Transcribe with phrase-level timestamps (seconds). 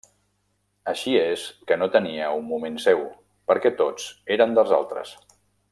[0.93, 3.05] Així és que no tenia un moment seu,
[3.51, 5.13] perquè tots eren dels altres.